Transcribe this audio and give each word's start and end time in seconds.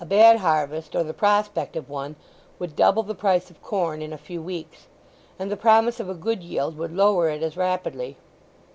A 0.00 0.04
bad 0.04 0.36
harvest, 0.40 0.94
or 0.94 1.02
the 1.02 1.14
prospect 1.14 1.76
of 1.76 1.88
one, 1.88 2.16
would 2.58 2.76
double 2.76 3.02
the 3.02 3.14
price 3.14 3.48
of 3.50 3.62
corn 3.62 4.02
in 4.02 4.12
a 4.12 4.18
few 4.18 4.42
weeks; 4.42 4.86
and 5.38 5.50
the 5.50 5.56
promise 5.56 5.98
of 5.98 6.10
a 6.10 6.14
good 6.14 6.42
yield 6.42 6.76
would 6.76 6.92
lower 6.92 7.30
it 7.30 7.42
as 7.42 7.56
rapidly. 7.56 8.18